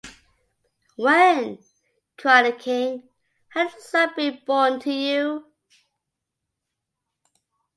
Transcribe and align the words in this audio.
"When," 0.95 1.59
cried 2.17 2.47
the 2.47 2.53
king, 2.57 3.07
"has 3.49 3.71
a 3.75 3.81
son 3.81 4.11
been 4.15 4.41
born 4.47 4.79
to 4.79 4.91
you? 4.91 5.45